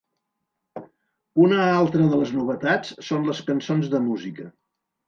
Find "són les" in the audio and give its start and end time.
3.11-3.47